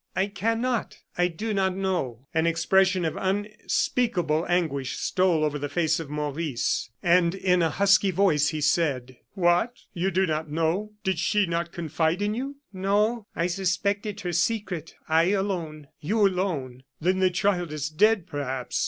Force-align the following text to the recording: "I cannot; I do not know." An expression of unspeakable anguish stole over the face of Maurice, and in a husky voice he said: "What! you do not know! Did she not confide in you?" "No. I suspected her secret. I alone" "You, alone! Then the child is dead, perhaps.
"I 0.15 0.25
cannot; 0.25 0.97
I 1.15 1.27
do 1.27 1.53
not 1.53 1.75
know." 1.75 2.25
An 2.33 2.47
expression 2.47 3.05
of 3.05 3.15
unspeakable 3.17 4.47
anguish 4.49 4.97
stole 4.97 5.43
over 5.43 5.59
the 5.59 5.69
face 5.69 5.99
of 5.99 6.09
Maurice, 6.09 6.89
and 7.03 7.35
in 7.35 7.61
a 7.61 7.69
husky 7.69 8.09
voice 8.09 8.49
he 8.49 8.61
said: 8.61 9.17
"What! 9.35 9.81
you 9.93 10.09
do 10.09 10.25
not 10.25 10.49
know! 10.49 10.93
Did 11.03 11.19
she 11.19 11.45
not 11.45 11.71
confide 11.71 12.23
in 12.23 12.33
you?" 12.33 12.55
"No. 12.73 13.27
I 13.35 13.45
suspected 13.45 14.21
her 14.21 14.33
secret. 14.33 14.95
I 15.07 15.25
alone" 15.33 15.87
"You, 16.01 16.25
alone! 16.27 16.81
Then 16.99 17.19
the 17.19 17.29
child 17.29 17.71
is 17.71 17.87
dead, 17.87 18.25
perhaps. 18.25 18.79